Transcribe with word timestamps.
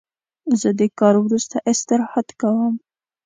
زه 0.59 0.69
د 0.79 0.81
کار 0.99 1.15
وروسته 1.19 1.57
استراحت 1.71 2.27
کوم. 2.41 2.73